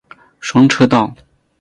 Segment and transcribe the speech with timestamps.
[0.39, 1.15] 双车道。